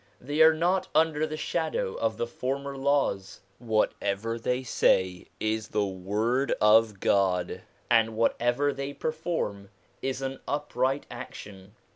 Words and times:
They 0.19 0.41
are 0.41 0.55
not 0.55 0.87
under 0.95 1.27
the 1.27 1.37
shadow 1.37 1.93
of 1.93 2.17
the 2.17 2.25
former 2.25 2.75
laws. 2.75 3.41
Whatever 3.59 4.39
they 4.39 4.63
say 4.63 5.27
is 5.39 5.67
the 5.67 5.85
word 5.85 6.55
of 6.59 6.99
God, 6.99 7.61
and 7.87 8.15
whatever 8.17 8.73
they 8.73 8.93
perform 8.93 9.69
is 10.01 10.23
an 10.23 10.39
upright 10.47 11.05
action. 11.11 11.75